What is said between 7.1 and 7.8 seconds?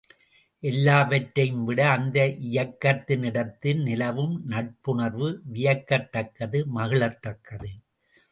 தக்கது.